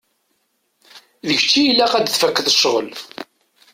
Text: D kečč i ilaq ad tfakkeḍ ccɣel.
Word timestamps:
D 1.27 1.29
kečč 1.39 1.53
i 1.61 1.63
ilaq 1.69 1.93
ad 1.95 2.07
tfakkeḍ 2.09 2.47
ccɣel. 2.53 2.89